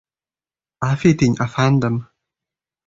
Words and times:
—Avf 0.89 1.05
eting, 1.11 1.39
afandim. 1.47 2.05